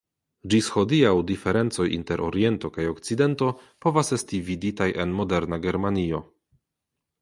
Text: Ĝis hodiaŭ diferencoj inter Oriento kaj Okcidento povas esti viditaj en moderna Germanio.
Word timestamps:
Ĝis 0.53 0.69
hodiaŭ 0.77 1.11
diferencoj 1.31 1.85
inter 1.99 2.25
Oriento 2.29 2.73
kaj 2.79 2.87
Okcidento 2.95 3.53
povas 3.87 4.13
esti 4.21 4.43
viditaj 4.53 4.93
en 5.07 5.19
moderna 5.23 5.65
Germanio. 5.71 6.29